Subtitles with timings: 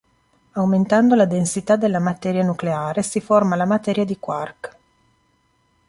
[0.53, 4.77] Aumentando la densità della materia nucleare si forma la materia di quark.